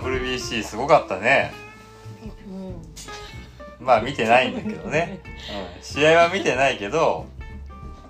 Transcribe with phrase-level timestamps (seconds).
[0.00, 1.52] WBC すごかったね。
[2.46, 5.20] うんまあ見てないんだけどね、
[5.76, 7.26] うん、試合は見てないけど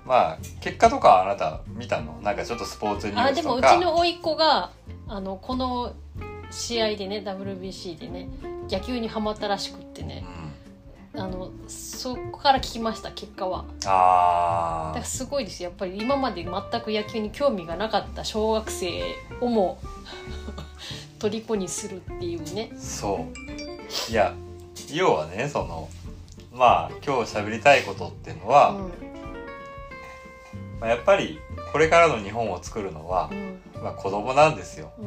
[0.05, 2.19] まあ結果とかはあなた見たの？
[2.21, 4.71] なんかちょっとスポーツニュあでもうースとかちの甥っ子が
[5.07, 5.93] あのこの
[6.51, 8.29] 試合でね WBC でね
[8.69, 10.23] 野球にはまったらしくってね。
[11.15, 13.65] うん、あのそこから聞きました結果は。
[13.81, 15.63] だあからすごいです。
[15.63, 19.79] よやっぱり今まで全く野球に興味がなかった小学生をも
[21.29, 22.69] 虜にするっていうね。
[22.73, 23.27] あそ
[24.09, 24.11] う。
[24.11, 24.33] いや
[24.91, 25.89] 要はねその
[26.51, 28.91] まあ今日喋りたいことっていうのは、うん。
[30.79, 31.39] まあ、やっぱり
[31.71, 33.59] これからの日本を作るのはう、ん。
[33.83, 34.91] まあ、子供なんですよ。
[34.99, 35.05] う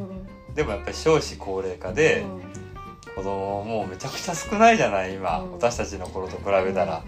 [0.52, 0.54] ん。
[0.54, 2.24] でもやっぱり少子高齢化で、
[3.14, 5.52] 子供もうめちゃくちゃ少ないじゃない今、うん。
[5.52, 7.02] 私たちの頃と比べたら、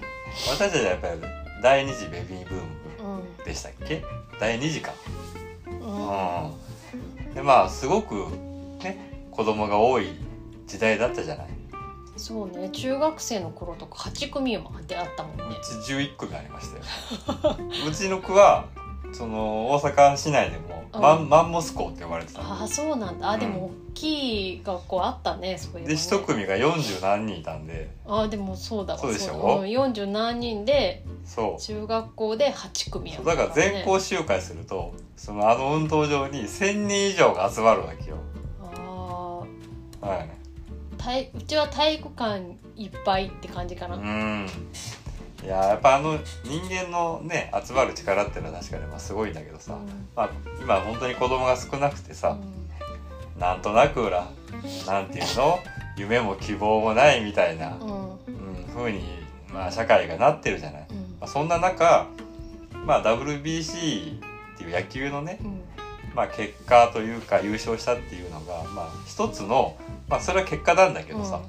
[0.46, 1.20] 私たちはやっぱり
[1.62, 2.62] 第二次ベビーブーム
[3.38, 3.44] うん。
[3.44, 4.02] でしたっけ？
[4.38, 4.92] 第二次か。
[5.66, 6.50] うん。
[6.50, 7.34] うん。
[7.34, 8.14] でまあすごく
[8.82, 9.07] ね
[9.38, 10.08] 子供が多い
[10.66, 11.46] 時代だったじゃない。
[11.46, 12.70] うそうね。
[12.70, 15.44] 中学生の頃とか8組まであったもんね。
[15.62, 16.78] ち11組ありました
[17.52, 17.56] よ。
[17.88, 18.64] うちの区は
[19.12, 22.52] その大阪市内でもマン,、うんマンモス校って呼ばれてたの。
[22.52, 23.30] ああそうなんだ。
[23.30, 25.88] あでも大きい学校あったねそういうのね。
[25.90, 27.90] で一組が40何人いたんで。
[28.08, 28.98] あでもそうだわ。
[28.98, 29.34] そうでしょ？
[29.34, 31.62] だうん、40何人でそう。
[31.62, 38.16] 中学校で8組やそうだから全校集会するとそのあの運動場に1,000人以上が集まるわけよ。
[40.02, 44.46] あはい、ー体うちは体育館いっぱいって感じかな、うん。
[45.44, 49.78] いややっぱあの人間のね集まる力っていうのは確かにまあすごいんだけどさ、
[50.16, 52.36] まあ、今本当に子供が少なくてさ、
[53.38, 54.28] なんとなくほら
[54.86, 55.58] なんていうの？
[55.98, 57.88] 夢も希望もないみたいな、うん。
[57.88, 59.02] うんうに、
[59.52, 60.86] まあ、社会がなってるじゃない。
[60.90, 60.96] うん。
[61.20, 62.06] まあ、そんな中、
[62.86, 65.60] まあ、WBC っていう野球のね、うん。
[66.14, 69.76] まあ、結果というか優勝したっていうのが、まあ、一つの、
[70.08, 71.40] まあ、それは結果なんだけどさ、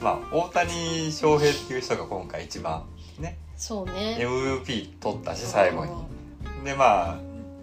[0.00, 2.84] まあ、大谷翔平っていう人が今回一番
[3.18, 4.16] ねそうね。
[4.20, 5.92] MVP 取ったし最後に。
[6.64, 7.18] でまあ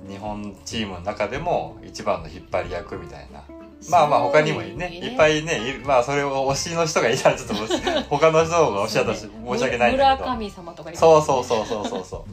[0.10, 3.44] 日本チームの中でも一番の引っ張り役みたいな。
[3.90, 5.00] まあまあ他にもね。
[5.02, 7.56] いっぱいいねまあそれを推しの人がいたらちょっと
[8.10, 10.26] 他の人が推しだったし申し訳ないんだけど。
[10.26, 12.26] 村神様とかそうそうそうそうそうそ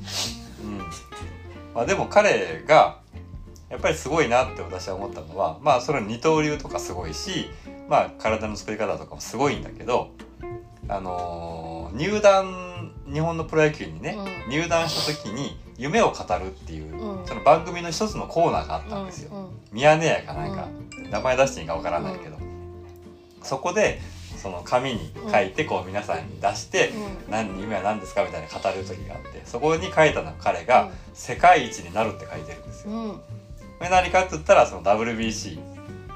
[0.62, 0.66] う。
[0.66, 0.78] うん。
[1.74, 2.98] まあでも彼が
[3.72, 7.48] やっぱりすごいなって私は思ったのは、まあその二刀流とかすごいし、
[7.88, 10.10] まあ体の作り方とかもすごいんだけど、
[10.88, 14.16] あのー入団日本のプロ野球にね、
[14.46, 14.50] うん。
[14.50, 17.26] 入団した時に夢を語るっていう、うん。
[17.26, 19.30] その番組の一つのコーナーがあったんですよ。
[19.34, 19.50] うんうん。
[19.72, 20.68] ミヤネ屋かなんか、
[21.10, 22.36] 名前出していいかわからないけど、
[23.42, 24.00] そこで
[24.36, 26.88] その紙に書いてこう皆さんに出して、
[27.26, 27.30] うん。
[27.30, 33.20] 何夢は何ですかみたいな語る時があってそこに書いたのは彼が「世界一になる」って書いてるんですよ。
[33.82, 35.58] れ何かって言ったらその WBC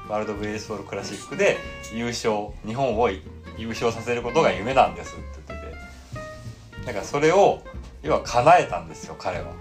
[0.09, 1.57] ワールド・ベースボール・クラシックで
[1.93, 5.67] 優勝日本を優勝させることが夢なんですって言って
[6.81, 7.61] てだからそれを
[8.01, 9.51] 要は叶えたんですよ彼は。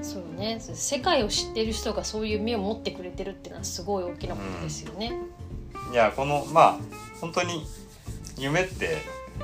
[0.00, 5.12] そうね世界を知ってる人がそういう目を持ってくれてるっていうのはすごい大きなことですよね。
[5.92, 6.78] いやこのまあ
[7.20, 7.64] 本当に
[8.36, 8.98] 夢って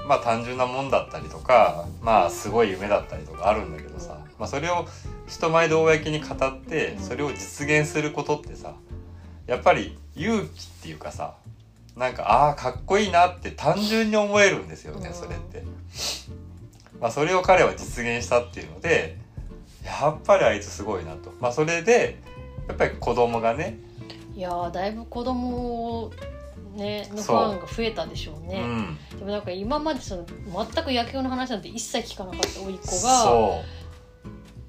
[0.09, 4.87] まあ単純なもんだったりとかまあすごい夢だったりとかあるんだけどさ、まあ、それを
[5.29, 8.75] 人前で公に語ってうんそれを実現することってさ
[9.47, 10.49] やっぱり勇気っ
[10.83, 11.35] ていうかさ
[11.97, 15.63] なんかああかっこいいなって単純に思えるんですよねうんそれって。
[17.01, 19.17] まあ、それを彼は実現したっていうので
[19.85, 21.33] やっぱりあいつすごいなと。
[21.41, 22.19] まあ、それで
[22.67, 23.79] やっぱり子供がね、
[24.35, 26.11] いやーだいぶ子供
[26.75, 28.61] ねのファンが増えたでしょうね。
[29.13, 33.63] うん、でもなんか今までその全く野球の話なんて一切聞かなかった甥っ子がそ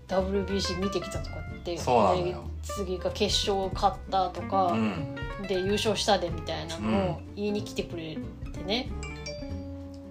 [0.09, 5.15] WBC 見てきたとかってそうなの次が決勝を勝ったとかう、、うん、
[5.47, 8.17] で優勝したでみたいなのをう言いに来てくれ
[8.53, 8.89] てね。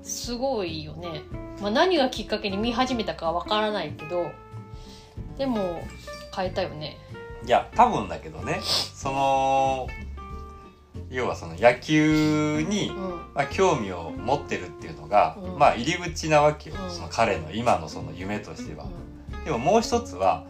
[0.02, 1.20] すごいよね、
[1.60, 4.30] まあ、何がきっかけに見始めたかはわからないけど
[5.36, 5.82] でも
[6.34, 6.96] 変えたよね。
[7.44, 9.86] いや多分だけどねその
[11.10, 12.96] 要はその野球に、うん。
[13.34, 15.58] まあ、興味を持ってるっていうのが、うん。
[15.58, 16.90] まあ入り口なわけよ、うん。
[16.90, 18.86] その彼の今のその夢としては。
[19.48, 20.44] うでももう一つは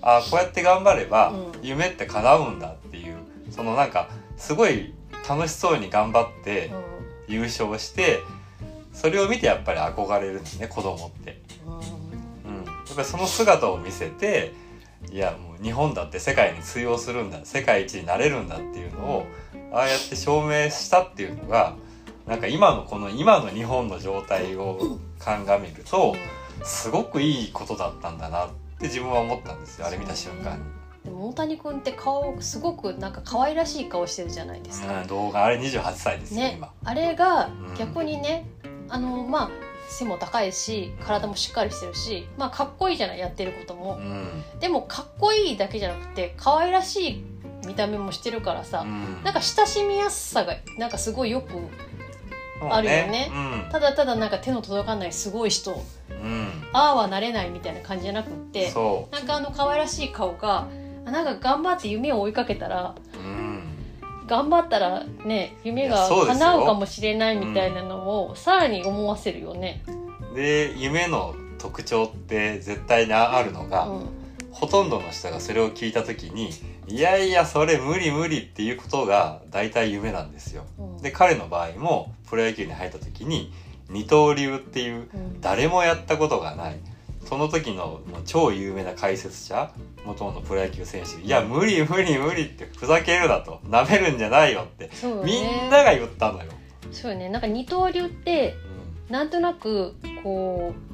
[0.00, 1.52] あこうやって頑張ればうん。
[1.62, 3.16] 夢って叶うんだっていう
[3.50, 4.94] そのなんかすごい
[5.28, 6.72] 楽しそうに頑張ってん。
[7.28, 8.18] 優勝して
[8.92, 11.40] それを見てやっぱり憧れるんですね子供って。
[11.66, 11.70] う
[12.50, 12.58] ん。
[12.58, 14.52] うん、やっぱりその姿を見せて
[15.10, 19.26] いやもう日本だって世界に通用するんだ世界一になれるんだっていうのを、
[19.72, 21.76] ああやって証明したっていうのが
[22.26, 26.14] なんか今のこの今の日本の状態を鑑みると
[26.64, 30.82] すごくいいことだったんだなって自分は思ったんですよあれ見た瞬間に。
[31.04, 36.72] でも大谷君って顔すごくなんか可愛らしい顔してるじゃないですか、うん、動画あれ28歳ですよ、ね今。
[36.84, 37.74] あれがうん。
[37.76, 38.46] 逆にね、
[38.88, 39.50] あのまあ
[39.88, 43.96] 背も高いし体もしっかりしてるしまあかっこいいじゃないやってることも。
[43.96, 44.44] う、ん。
[44.60, 47.24] でもかっこいいだけじゃなくて可愛らしい
[47.66, 49.24] 見た目もしてるからさ、うん。
[49.24, 51.54] なんか親しみやすさがなんかすごいよく
[52.70, 53.30] あるよね。
[53.72, 55.82] ただただなんか手の届かないすごい人
[56.22, 60.68] うん、うんああはなれないみたいな感じじゃなくってそなんかあの可愛らしい顔が
[61.04, 63.62] あなんか頑張って夢を追いかけたらう、うん、
[64.26, 69.82] 頑張ったらね夢いが叶うかもしれないみたいなのをさらに思わせるよね。
[70.34, 74.06] で夢の特徴って絶対にあるのが、うん。
[74.50, 76.50] ほとんどの人がそれを聞いた時に
[76.86, 80.64] いやいやそれ無理無理っていうことが大体夢なんですよ。
[80.78, 80.98] うん。
[80.98, 83.52] で彼の場合もプロ野球に入った時に
[83.92, 85.40] 二刀流っていううん。
[85.40, 86.76] 誰もやったことがない。
[87.24, 89.72] その時のもう超有名な解説者
[90.04, 93.60] 元々のプロ野球選手いや無理無理無理ってふざけるなと。
[93.68, 96.50] なめるんじゃないよってそうよみねんなが言ったのよ。
[96.90, 97.28] そうよね。
[97.28, 98.54] なんか二刀流って
[99.08, 100.92] なんとなくこう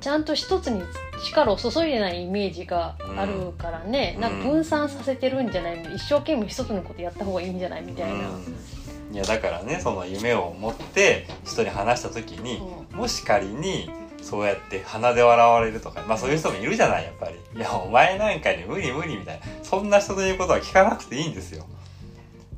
[0.00, 0.82] ちゃんと一つに
[1.24, 4.22] 力を注いでないイメージがあるからね、うん。
[4.22, 5.82] なんか分散させてるんじゃない。
[5.94, 8.56] 一生懸命一つのことやった方がいいんじゃないみたいな、うん
[9.12, 12.60] いやだからねその夢を持って人に話した時に、
[12.92, 13.90] もし仮に
[14.22, 17.36] そうやって鼻で笑われるとかまあそういう人もいるじゃないやっぱり。
[17.54, 19.46] いやお前なんかに無理無理みたいな。
[19.62, 21.66] そんな人の言うことは聞かなくていいんですよ。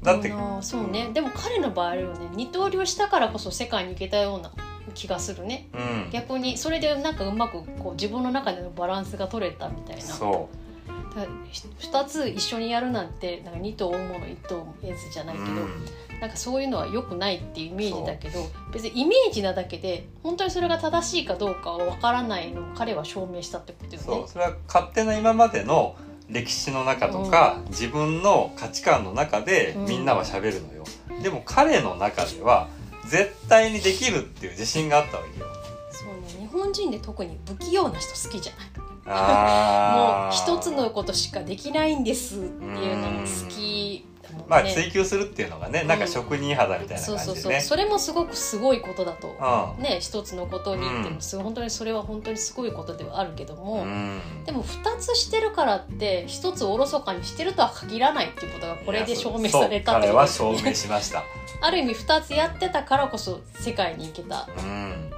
[0.02, 1.10] だってそうね。
[1.12, 4.52] でも彼の場合はね二刀流したからこそ世界に行けたような
[4.94, 5.68] 気がするね。
[5.72, 6.10] うん。
[6.12, 10.02] 逆にそれでなんかうまくこう自分の中でのバランスが取れたみたいな。
[10.02, 10.63] そだからひ
[11.12, 15.84] 2つ一緒にやるなんてなんか2頭追うもの1頭追えずじゃなう、いけど、うん。
[16.20, 24.06] なんかそういうのは良くないっていうイメージだけど別にイメージなだけで本当にそれが正しいかどうかは分からないのを彼は証明したってことよね。
[24.06, 24.28] そう。
[24.28, 25.96] それは勝手な今までの
[26.28, 29.84] 歴史の中とか、自分の価値観の中でうん。
[29.86, 30.84] みんなは喋るのよ、
[31.22, 32.68] でも彼の中では
[33.06, 35.46] 絶対にできるっていう自信があったわけよ。
[35.90, 36.40] そうね。
[36.40, 44.06] 日本人で特に不器用な人好きじゃないもう一つのことしかできないんですっていうのも好き。
[44.48, 47.34] まあ追求するっていうのがねなんか職人肌みたいなそうそうそう。
[47.34, 49.36] 感じでねそれもすごくすごいことだと、
[49.78, 49.82] うん。
[49.82, 54.20] ね一つのことにってうんす本当にそれは本当にすごいことではあるけども、うん。
[54.44, 60.20] でも2つしてるからって1つおろそかにしてるとは限らないっていうことがこれで証明されたってこと。
[60.22, 61.22] ですよね証明しました。
[61.60, 65.10] ある意味2つやってたからこそ世界に行けた、うん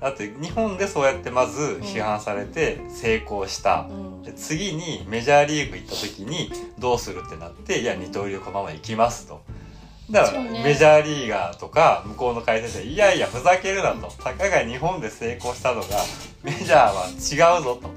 [0.00, 3.86] だって日本でそうやってまず批判されて成功した。
[3.90, 4.22] う、ん。
[4.22, 9.40] で次にメジャーリーグ行った時にどうするってなっていや二刀流このまま行きますと。
[10.10, 14.08] だから、メジャーリーガーとか向こうの解説者いやいやふざけるなと。
[14.22, 15.86] たかが日本で成功したのが
[16.42, 17.90] メジャーは違うぞと。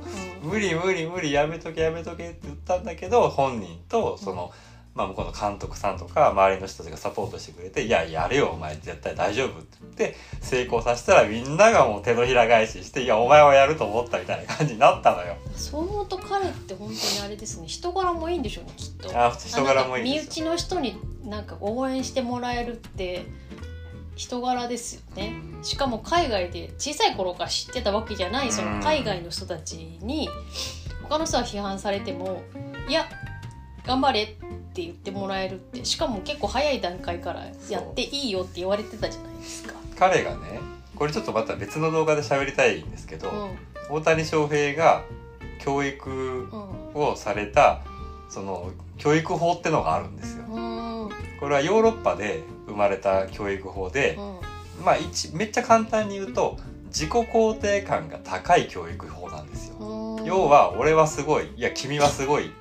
[0.43, 4.51] 無理無理無理やめとけやめとけって言ったんだけど本人とその、
[4.93, 15.37] まあ、向こうの監督さんとか周りの人たちがサポートしてくれて「いややれよお前絶対大丈夫」って言って成功させたらみんながもう手のひら返しして「いやお前はやると思った」みたいな感じになったのよ。
[15.55, 17.67] そう思うと彼って本当にあれですね。
[17.67, 19.09] 人柄もいいんでしょうねきっと。
[19.17, 20.19] あ人柄もいい身。
[20.19, 23.25] 内の人になんか応援してもらえるって
[24.17, 25.35] 人柄ですよね。
[25.61, 30.27] しかも海外で小さい頃から知ってたわけじゃないその海外の人たちに
[31.03, 32.41] 他の人は批判されても
[32.89, 33.07] 「いや
[33.85, 39.73] 頑張れ」って言ってもらえるってしかも結構早い段階からやっていいよって言われてたじゃないですか。
[39.97, 40.59] 彼がね
[40.95, 43.57] これちょっとまた別の動画で喋りたいんですけど、うん
[43.89, 45.03] 大谷翔平が
[45.59, 47.81] 教育うんをされた
[48.29, 50.45] その教育法ってのがあるんですよ。
[50.47, 50.59] う
[51.07, 51.09] ん
[51.39, 59.75] これはヨーロッパで生まれた教育法で、うんまあ一めっちゃ簡単に言うと自己肯定感が高い教育法なんですよ。
[59.79, 62.60] うん要は俺はすごいいや君はすごいう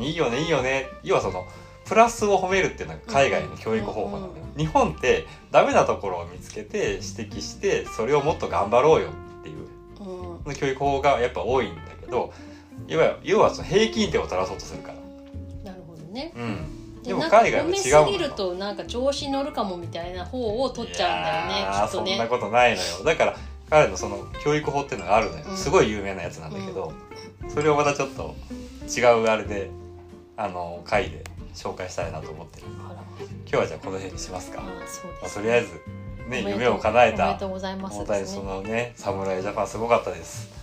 [0.00, 0.88] いいよねいいよね。
[1.02, 1.46] 要はその
[1.84, 4.26] プラスを褒めるっていうのが海外の教育方法なの。
[4.26, 9.10] よ、日本ってダメなところを見つけて指摘してそれをもっと頑張ろうよ
[9.40, 9.66] っていう。
[10.46, 10.54] うん。
[10.54, 12.32] 教育法がやっぱ多いんだけど
[12.88, 14.94] 要は要はその平均点を取らそうとするから。
[15.70, 16.32] なるほどね。
[16.36, 17.02] うん。
[17.02, 22.10] ででも海外は違うもんすぎるとなんか調子乗るかもみたいな方を取っちゃうんだよねいやーきっとね。
[22.10, 23.04] そんなことないのよ。
[23.04, 23.36] だから
[23.70, 25.56] 彼のその教育法っていうのがあるのよ、うん。
[25.56, 26.92] すごい有名なやつなんだけど、
[27.48, 28.34] それをまたちょっと
[28.88, 29.70] 違うあれで
[30.36, 31.24] あの回で
[31.54, 35.80] 紹介したいなと思ってる今日はじゃあこの辺にしますか、あーそうまあ、とりあえず
[36.28, 38.06] ね夢を叶えおめたでとうございますね。
[38.06, 40.55] 谷そのね侍ジャパンすごかったです